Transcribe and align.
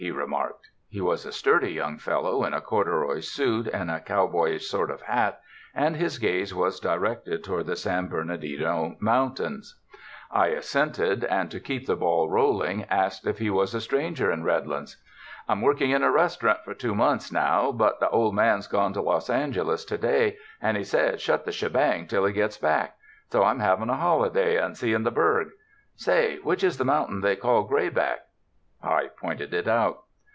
he 0.01 0.09
remarked. 0.09 0.67
He 0.89 0.99
was 0.99 1.27
a 1.27 1.31
sturdy 1.31 1.73
young 1.73 1.99
fellow 1.99 2.43
in 2.43 2.55
a 2.55 2.59
corduroy 2.61 3.19
suit 3.19 3.67
and 3.67 3.91
a 3.91 3.99
cow 3.99 4.25
boyish 4.25 4.67
sort 4.67 4.89
of 4.89 5.03
hat, 5.03 5.39
and 5.75 5.95
his 5.95 6.17
gaze 6.17 6.55
was 6.55 6.79
directed 6.79 7.43
toward 7.43 7.67
the 7.67 7.75
San 7.75 8.07
Bernardino 8.07 8.97
moun 8.99 9.35
tains. 9.35 9.69
213 9.69 9.69
UNDER 9.69 9.85
THE 9.85 9.91
SKY 9.91 9.99
IN 9.99 10.25
CALIFORNIA 10.25 10.31
I 10.31 10.57
assented, 11.19 11.23
and 11.25 11.51
to 11.51 11.59
keep 11.59 11.85
the 11.85 11.95
l)all 11.97 12.29
rolling, 12.31 12.83
asked 12.85 13.27
if 13.27 13.37
he 13.37 13.51
was 13.51 13.75
a 13.75 13.79
stranger 13.81 14.31
in 14.31 14.43
Redlands. 14.43 14.97
"I'm 15.47 15.61
working 15.61 15.91
in 15.91 16.01
a 16.01 16.09
restaurant 16.09 16.61
for 16.65 16.73
two 16.73 16.95
months 16.95 17.31
now, 17.31 17.71
but 17.71 17.99
the 17.99 18.09
old 18.09 18.33
man's 18.33 18.65
gone 18.65 18.93
to 18.93 19.03
Los 19.03 19.29
Angeles 19.29 19.85
to 19.85 19.99
day, 19.99 20.35
and 20.59 20.77
he 20.77 20.83
said 20.83 21.21
shut 21.21 21.45
the 21.45 21.51
shebang 21.51 22.07
till 22.07 22.25
he 22.25 22.33
gets 22.33 22.57
back; 22.57 22.97
so 23.29 23.43
I'm 23.43 23.59
having 23.59 23.89
a 23.89 23.97
holiday 23.97 24.57
and 24.57 24.75
seeing 24.75 25.03
the 25.03 25.11
burg. 25.11 25.49
Say, 25.95 26.37
which 26.39 26.63
is 26.63 26.79
the 26.79 26.85
mountain 26.85 27.21
they 27.21 27.35
call 27.35 27.61
Grayback?" 27.69 28.25
I 28.83 29.09
pointed 29.15 29.53
it 29.53 29.67
out. 29.67 30.05